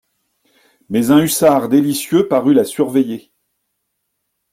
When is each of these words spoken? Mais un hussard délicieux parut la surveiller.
Mais 0.89 1.11
un 1.11 1.19
hussard 1.21 1.69
délicieux 1.69 2.27
parut 2.27 2.55
la 2.55 2.65
surveiller. 2.65 3.31